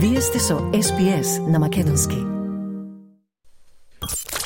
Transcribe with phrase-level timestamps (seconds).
[0.00, 2.16] Вие сте со SPS на Македонски.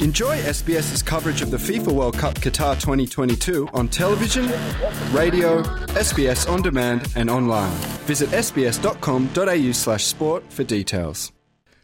[0.01, 4.45] Enjoy SBS's coverage of the FIFA World Cup Qatar 2022 on television,
[5.13, 5.63] radio,
[6.07, 7.77] SBS On Demand, and online.
[8.07, 11.33] Visit sbs.com.au slash sport for details.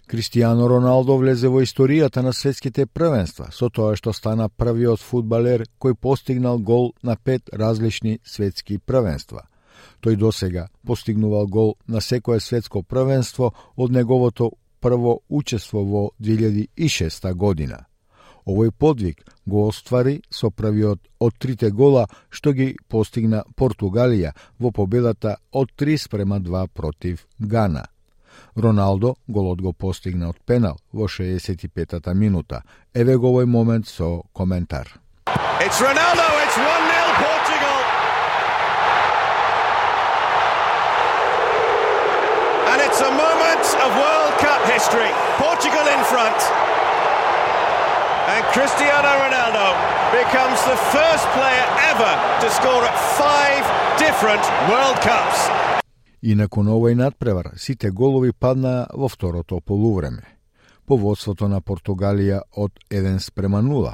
[0.09, 5.95] Кристијано Роналдо влезе во историјата на светските првенства со тоа што стана првиот фудбалер кој
[5.95, 9.43] постигнал гол на пет различни светски првенства–
[10.01, 17.85] Тој досега постигнувал гол на секое светско првенство од неговото прво учество во 2006 година.
[18.47, 25.37] Овој подвиг го оствари со првиот од трите гола што ги постигна Португалија во победата
[25.53, 27.85] од 3 спрема 2 против Гана.
[28.57, 32.63] Роналдо голот го постигна од пенал во 65-та минута.
[32.95, 34.89] Еве го овој момент со коментар.
[35.61, 37.79] It's Ronaldo, it's 1-0 Portugal.
[42.73, 45.11] And it's a moment of World Cup history.
[45.47, 46.39] Portugal in front.
[48.33, 49.67] And Cristiano Ronaldo
[50.21, 53.65] becomes the first player ever to score at five
[54.05, 55.41] different World Cups.
[56.23, 60.25] И након овој надпревар, сите голови паднаа во второто полувреме.
[60.87, 63.93] Поводството на Португалија од 1 спрема 0,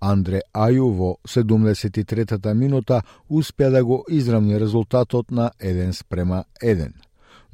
[0.00, 6.92] Андре Ају во 73-та минута успеа да го израмни резултатот на 1 спрема 1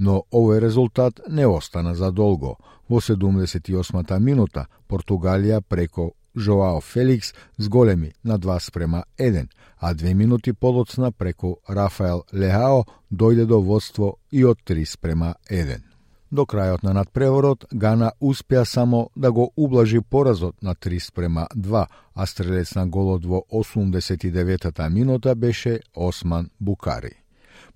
[0.00, 2.56] но овој резултат не остана за долго.
[2.88, 10.52] Во 78-та минута Португалија преко Жоао Феликс зголеми на 2 спрема 1, а две минути
[10.52, 15.80] подоцна преку Рафаел Леао дојде до водство и од 3 спрема 1.
[16.30, 21.86] До крајот на надпреворот, Гана успеа само да го ублажи поразот на 3 спрема 2,
[22.14, 27.20] а стрелец на голот во 89-та минута беше Осман Букари.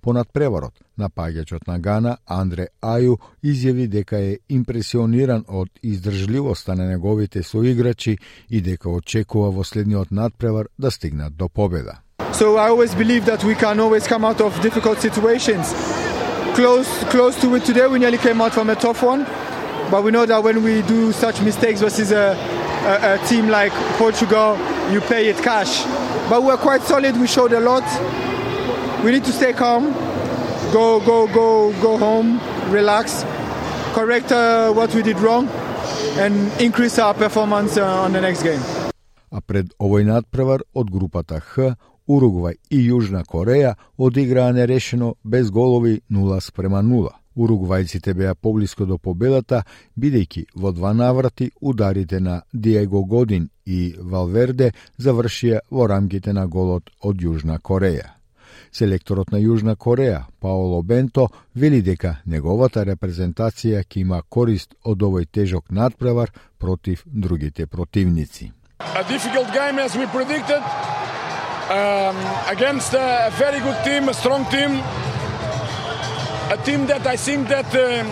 [0.05, 7.41] Понад преварот, напаѓачот на Гана, Андре Ају, изјави дека е импресиониран од издржливоста на неговите
[7.43, 8.19] соиграчи
[8.49, 11.97] и дека очекува во следниот надпревар да стигнат до победа.
[12.33, 15.73] So I always believe that we can always come out of difficult situations.
[16.53, 19.25] Close, close to it today, we nearly came out from a tough one.
[19.89, 22.37] But we know that when we do such mistakes versus a,
[22.85, 24.55] a, a team like Portugal,
[24.91, 25.83] you pay it cash.
[26.29, 27.17] But we're quite solid.
[27.17, 27.85] We showed a lot.
[29.05, 29.93] We need to stay calm,
[30.73, 33.23] go, go, go, go home, relax,
[33.93, 35.47] correct uh, what we did wrong,
[36.17, 38.63] and increase our performance uh, on the next game.
[39.29, 41.75] А пред овој надпревар од групата Х,
[42.07, 47.13] Уругвај и Јужна Кореја одиграа нерешено без голови 0 спрема 0.
[47.37, 49.63] Уругвајците беа поблиско до победата,
[49.99, 56.89] бидејќи во два наврати ударите на Диего Годин и Валверде завршија во рамките на голот
[57.01, 58.14] од Јужна Кореја.
[58.75, 65.29] Селекторот на Јужна Кореја, Паоло Бенто, вели дека неговата репрезентација ќе има корист од овој
[65.31, 68.51] тежок надпревар против другите противници.
[68.79, 70.61] A difficult game as we predicted
[71.71, 72.17] um,
[72.51, 74.83] against a very good team, a strong team,
[76.51, 78.07] a team that I think that um,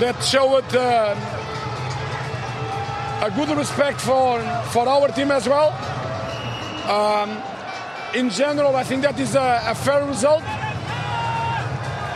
[0.00, 1.16] that showed uh,
[3.24, 4.38] a good respect for
[4.68, 5.72] for our team as well.
[6.92, 7.53] Um,
[8.14, 10.44] in general, I think that is a, a fair result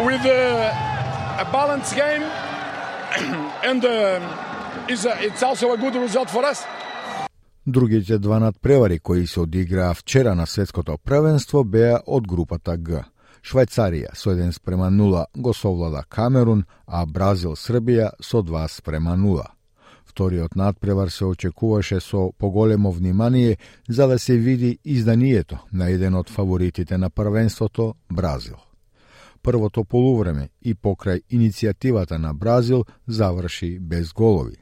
[0.01, 0.71] with a,
[1.45, 2.23] a balanced game,
[3.71, 4.21] and uh,
[4.89, 6.65] is a, it's also a good result for us.
[7.67, 13.05] Другите два надпревари кои се одиграа вчера на светското првенство беа од групата Г.
[13.45, 19.58] Швајцарија со 1 спрема 0 го совлада Камерун, а Бразил Србија со 2 спрема 0.
[20.09, 23.57] Вториот надпревар се очекуваше со поголемо внимание
[23.89, 28.57] за да се види изданието на еден од фаворитите на првенството Бразил.
[29.43, 34.57] Првото полувреме и покрај иницијативата на Бразил заврши без голови,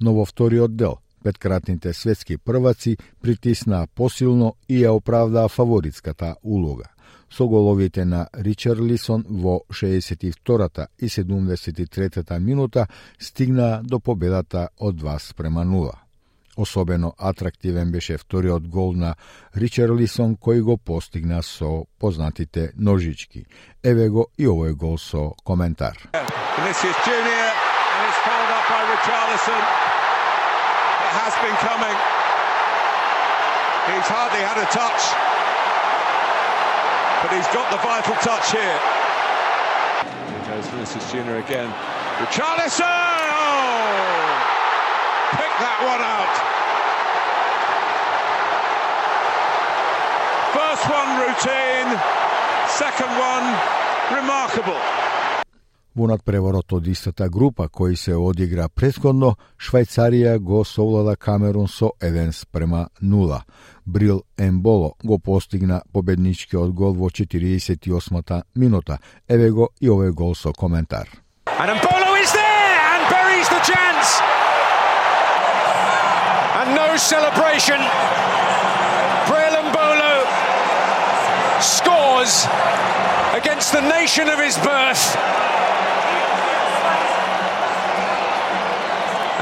[0.00, 6.92] но во вториот дел петкратните светски прваци притиснаа посилно и ја оправдаа фаворитската улога
[7.30, 12.86] со головите на Ричарлисон во 62-та и 73-та минута
[13.18, 15.92] стигна до победата од 2 спрема 0.
[16.56, 19.14] Особено атрактивен беше вториот гол на
[19.56, 23.46] Ричарлисон кој го постигна со познатите ножички.
[23.82, 25.96] Еве го и овој гол со коментар.
[31.10, 31.96] It has been coming.
[33.88, 35.39] He's hardly had a touch.
[37.22, 38.80] But he's got the vital touch here.
[40.28, 41.68] Here goes Vinicius Junior again.
[42.16, 42.80] Richarlison!
[42.80, 43.70] Oh!
[45.36, 46.34] Pick that one out.
[50.56, 51.88] First one routine,
[52.66, 53.44] second one
[54.16, 54.99] remarkable.
[56.00, 62.32] Во надпреворот од истата група кој се одигра предходно, Швајцарија го совлада Камерун со 1
[62.32, 63.42] спрема 0.
[63.84, 68.98] Брил Емболо го постигна победничкиот гол во 48-та минута.
[69.28, 71.04] Еве го и овој гол со коментар.
[71.60, 74.08] And Mbolo is there and buries the chance.
[76.64, 77.80] And no celebration.
[79.28, 80.16] Bril Mbolo
[81.60, 82.48] scores
[83.36, 85.60] against the nation of his birth.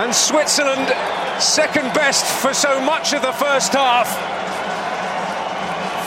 [0.02, 0.88] And Switzerland,
[1.38, 4.08] second best for so much of the first half,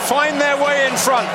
[0.08, 1.28] find their way in front.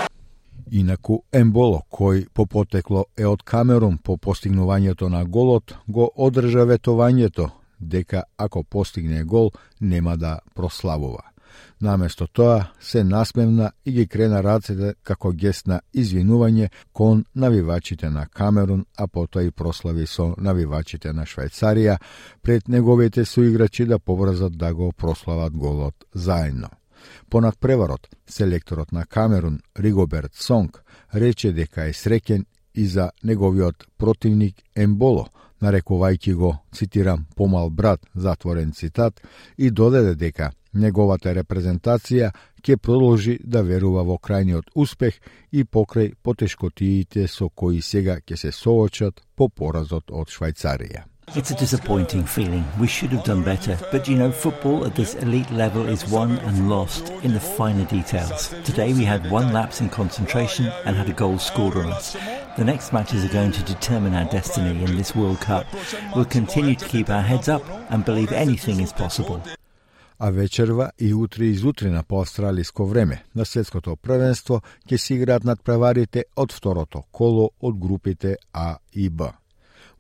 [0.72, 7.50] Инаку Емболо, кој по потекло е од Камерун по постигнувањето на голот, го одржа ветувањето
[7.80, 9.52] дека ако постигне гол,
[9.82, 11.24] нема да прославува.
[11.82, 18.26] Наместо тоа, се насмевна и ги крена рацете како гест на извинување кон навивачите на
[18.26, 21.98] Камерун, а потоа и прослави со навивачите на Швајцарија
[22.42, 26.70] пред неговите суиграчи да побрзат да го прослават голот заедно.
[27.30, 30.84] Понад преварот, селекторот на Камерун, Ригоберт Сонг,
[31.14, 35.28] рече дека е среќен и за неговиот противник Емболо,
[35.62, 39.22] нарекувајќи го, цитирам, помал брат, затворен цитат,
[39.58, 42.30] и додаде дека Неговата репрезентација
[42.62, 45.18] ќе продолжи да верува во крајниот успех
[45.52, 51.08] и покрај потешкотиите со кои сега ќе се соочат по поразот од Швајцарија.
[51.36, 52.64] It's a disappointing feeling.
[52.80, 53.78] We should have done better.
[53.92, 57.84] But you know, football at this elite level is won and lost in the finer
[57.84, 58.48] details.
[58.64, 62.16] Today we had one lapse in concentration and had a goal scored on us.
[62.56, 65.66] The next matches are going to determine our destiny in this World Cup.
[66.16, 69.44] We'll continue to keep our heads up and believe anything is possible
[70.20, 76.24] а вечерва и утре изутрина по австралиско време на светското првенство ќе се играат надпреварите
[76.36, 79.32] од второто коло од групите А и Б.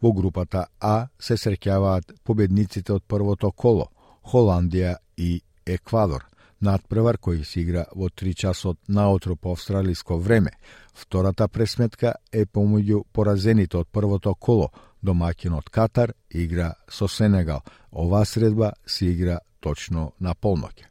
[0.01, 3.89] Во групата А се среќаваат победниците од првото коло
[4.23, 6.25] Холандија и Еквадор.
[6.61, 10.51] Надпревар кој се игра во 3 часот наутро по австралиско време.
[10.93, 14.71] Втората пресметка е помеѓу поразените од првото коло
[15.03, 17.61] домаќинот Катар игра со Сенегал.
[17.91, 20.85] Оваа средба се игра точно на полноќе.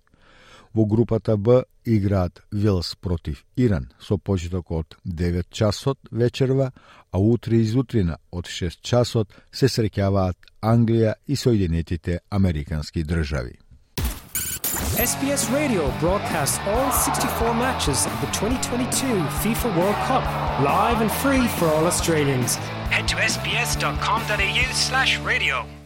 [0.75, 6.71] Во групата Б играат Вилс против Иран со почеток од 9 часот вечерва,
[7.13, 13.59] а утре изутрина од 6 часот се среќаваат Англија и Соединетите Американски држави.
[14.97, 20.25] SBS Radio broadcasts all 64 matches of the 2022 FIFA World Cup
[20.61, 22.57] live and free for all Australians.
[22.91, 25.86] Head to sbs.com.au/radio.